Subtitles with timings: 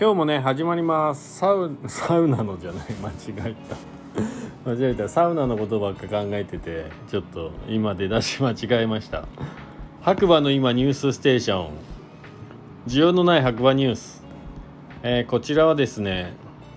[0.00, 1.38] 今日もね始まります。
[1.38, 2.86] サウサウナのじゃない。
[3.02, 3.14] 間違
[3.50, 3.56] え
[4.64, 4.70] た。
[4.70, 5.08] 間違えた。
[5.08, 9.24] サウナのことばっか考えててちょっと今出だし間違えました。
[10.02, 11.70] 白馬の今ニュースステーション。
[12.86, 14.22] 需要のない白馬ニュース、
[15.02, 16.32] えー、こちらはですね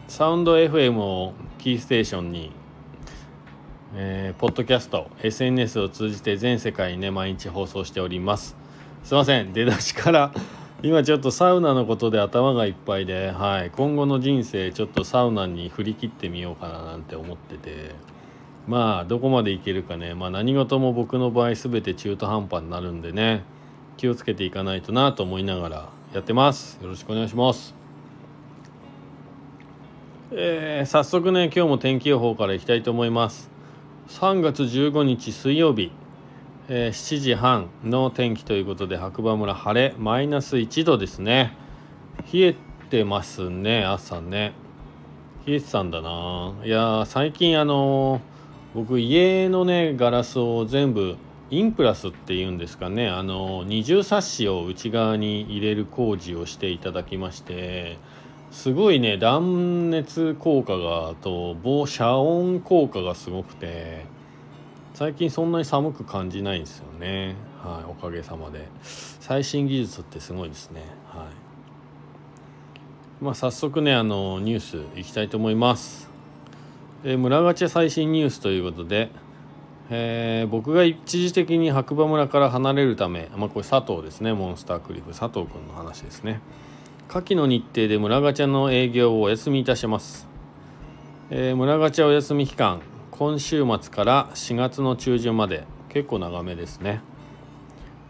[0.07, 2.51] サウンド FM をキーステーションに
[3.93, 8.57] えー、ポッドキャスト SNS を通じて全世界にね毎日放送しております。
[9.03, 9.53] すいません。
[9.53, 10.31] 出だしから
[10.83, 17.95] 今ちょっとサウナのことで頭がいっぱいで、はい、今後の人生ちょっとサウナに振り切ってみようかななんて思ってて。
[18.67, 23.43] まあどこまでいけるかね、まあ、何事も僕の場合全て中途半端になるんでね。
[23.97, 26.79] 気をつけていかないとなと思いながらやってます。
[26.81, 27.75] よろしくお願いします。
[30.31, 33.49] えー、早速ね今日も天気予報からいきたいと思います。
[34.09, 35.91] 3月15日水曜日。
[36.73, 41.51] えー、7時半の天気ということで白馬村晴れマイナス1度ですね。
[42.31, 42.55] 冷え
[42.89, 44.53] てますね朝ね。
[45.45, 46.53] 冷えてたんだな。
[46.63, 48.21] いや最近あのー、
[48.73, 51.17] 僕家のねガラスを全部
[51.49, 53.09] インプラスっていうんですかね。
[53.09, 57.97] あの二重サッシを内側に入れる工事をしていただきまして
[58.49, 64.05] すごいね断熱効果がと防遮音効果がすごくて
[64.93, 67.35] 最近そんなに寒く感じないんですよね。
[67.63, 68.67] はいおかげさまで。
[68.83, 70.81] 最新技術ってすごいですね。
[71.07, 71.27] は
[73.21, 73.23] い。
[73.23, 74.59] まあ早速ねあのニュー
[74.95, 76.09] スいきたいと思います。
[77.03, 79.11] え村ガチャ最新ニュースということで
[79.93, 84.31] えー、僕が一時的に白馬村から離れるため、まあ、これ佐藤ですね。
[84.31, 85.07] モンスタークリフ。
[85.07, 86.39] 佐藤君の話ですね。
[87.11, 90.29] 下記の日程で村ガチャの営業をお休みいたします、
[91.29, 92.81] えー、村ガチャお休み期間
[93.21, 97.01] 今週末から4月の中旬まで結構長めですね。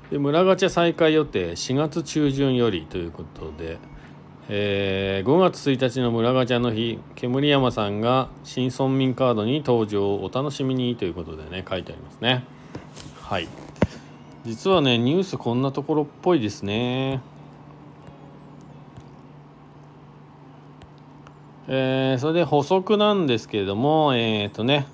[0.09, 3.77] で村ガチャ再開予定4月中旬よりということで、
[4.47, 12.45] えー、5月1日の村ガチャの日煙山さんが新村民カードに登場お楽しみにということでね書いてありますね。
[13.19, 13.49] はい。
[14.45, 17.21] 実はねニュースこんなところっぽいですね。
[21.67, 24.87] えー、それで補足なんですけれどもえっ、ー、とね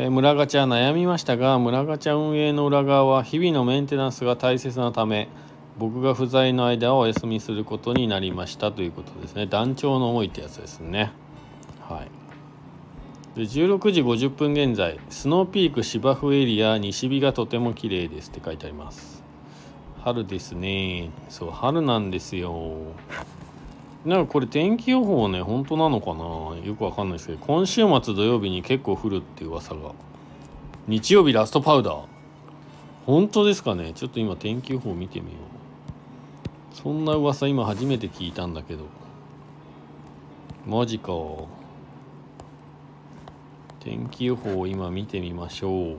[0.00, 5.28] え村ガチャ悩みましたが村ガチャ運営の裏側は日々のメンテナンスが大切なため
[5.76, 8.70] 僕が不在の間はお休みすることになりました。
[8.70, 9.46] ということですね。
[9.46, 11.10] 団長の思いってやつですね。
[11.80, 12.04] は
[13.34, 13.38] い。
[13.38, 19.24] で16時50分現在スノーピーク芝生エリア西日がとても綺麗ですって書いてあります。
[20.04, 21.10] 春ですね。
[21.28, 22.76] そう春なんですよ。
[24.08, 26.56] なんかこれ天気予報ね本当なのかな？
[26.66, 29.92] よくわかんないですけど今週末土曜日に結構降るって噂が。
[30.86, 32.04] 日曜日ラストパウダー。
[33.04, 33.92] 本当ですかね？
[33.92, 35.38] ちょっと今天気予報見てみよ
[36.72, 36.74] う。
[36.74, 38.84] そんな噂今初めて聞いたんだけど。
[40.66, 41.12] マジか。
[43.80, 45.96] 天気予報を今見てみましょう。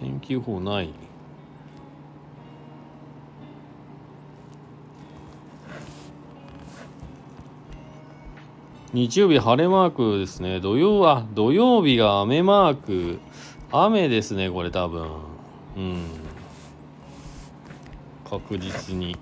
[0.00, 0.94] 天気予報ない。
[8.92, 10.58] 日曜日晴れマークですね。
[10.58, 13.20] 土曜は土曜日が雨マーク。
[13.70, 15.06] 雨ですねこれ多分。
[15.76, 16.06] うん。
[18.28, 19.16] 確実に。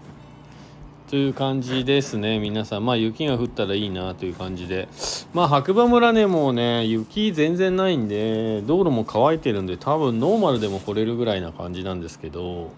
[1.11, 2.87] という感じですね皆さん。
[2.87, 4.89] まあ雪が降ったらいいなという感じで。
[5.35, 12.71] まあ白馬村ねもうね雪全然ないんで道路も乾いてるんで多分ノーマルでも来れるぐらいな感じなんですけど。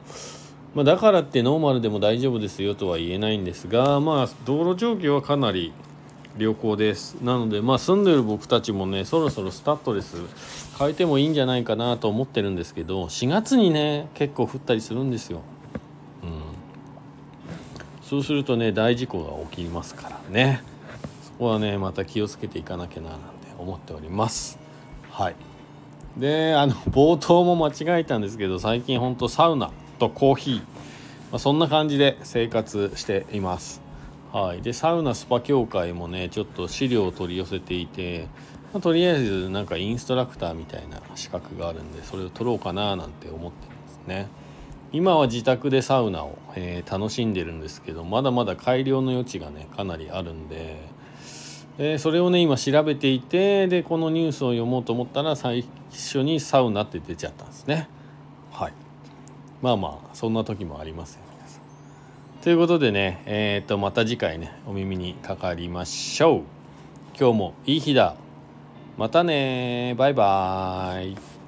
[0.74, 5.72] まあ、だからってノーマルでも大丈夫ですよとは言えないんですがまあ道路状況はかなり
[6.40, 7.16] 良好です。
[7.22, 10.16] なのでまあ住んでる僕たちもねそろそろスタッドレス
[10.78, 15.42] 変えてもいいんじゃないかなと思ってるんですけど4月にね結構降ったりするんですよ、
[16.22, 16.30] うん、
[18.02, 20.62] そうするとね大事故が起きますからね。
[21.22, 23.26] そこはねまた気をつけていかなきゃななんて
[23.58, 24.58] 思っております。
[25.10, 25.36] はい。
[26.16, 30.64] であの冒頭も間違えたんですけど最近ほんとサウナとコーヒー、ま
[31.32, 33.89] あ、そんな感じで生活しています。
[34.32, 38.28] はい、でサウナスパ協会もねちょっと資料を取り寄せていて、
[38.72, 44.28] まあ、とりあえずなんかインストラクターみたいな資格があるんでそれを取ろうかななんて思ってますね。
[44.92, 50.78] 今は自宅でサウナを、えー、楽しんでるんですけどまだまだ改良の余地がねかなりあるんで、
[51.78, 57.88] えー、それをね今調べていてでこのニュースを読もうと思ったら最初にサウナって出ちゃったんですね。
[58.52, 58.72] はい。
[59.62, 61.20] まあまあそんな時もありますよ。
[62.42, 66.42] ということでね、えー、っと、また次回ね、お耳にかかりましょう。
[67.14, 68.16] 今日もいい日だ。
[68.96, 71.39] またねバイバーイ。